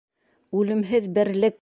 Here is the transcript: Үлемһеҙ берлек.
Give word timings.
Үлемһеҙ 0.61 1.09
берлек. 1.19 1.49